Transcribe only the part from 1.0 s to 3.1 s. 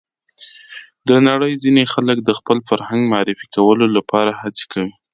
د نړۍ ځینې خلک د خپل فرهنګ